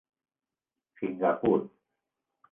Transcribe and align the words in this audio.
Singapur. 0.95 1.69